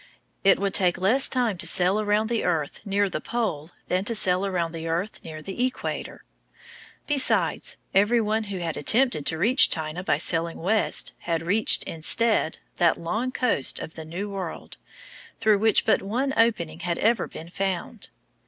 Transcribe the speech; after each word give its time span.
It 0.43 0.57
would 0.57 0.73
take 0.73 0.97
less 0.97 1.29
time 1.29 1.59
to 1.59 1.67
sail 1.67 2.01
around 2.01 2.27
the 2.27 2.43
earth 2.43 2.79
near 2.85 3.07
the 3.07 3.21
pole 3.21 3.69
than 3.87 4.03
to 4.05 4.15
sail 4.15 4.47
around 4.47 4.71
the 4.71 4.87
earth 4.87 5.23
near 5.23 5.43
the 5.43 5.63
equator. 5.63 6.23
Besides, 7.05 7.77
every 7.93 8.19
one 8.19 8.45
who 8.45 8.57
had 8.57 8.77
attempted 8.77 9.27
to 9.27 9.37
reach 9.37 9.69
China 9.69 10.03
by 10.03 10.17
sailing 10.17 10.57
west 10.57 11.13
had 11.19 11.43
reached, 11.43 11.83
instead, 11.83 12.57
that 12.77 12.99
long 12.99 13.31
coast 13.31 13.77
of 13.77 13.93
the 13.93 14.03
New 14.03 14.31
World, 14.31 14.77
through 15.39 15.59
which 15.59 15.85
but 15.85 16.01
one 16.01 16.33
opening 16.35 16.79
had 16.79 16.97
ever 16.97 17.27
been 17.27 17.49
found. 17.51 18.09